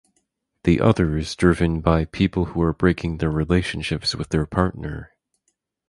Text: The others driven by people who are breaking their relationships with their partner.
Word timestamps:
The 0.63 0.81
others 0.81 1.35
driven 1.35 1.79
by 1.79 2.05
people 2.05 2.45
who 2.45 2.61
are 2.63 2.73
breaking 2.73 3.19
their 3.19 3.29
relationships 3.29 4.15
with 4.15 4.29
their 4.29 4.47
partner. 4.47 5.11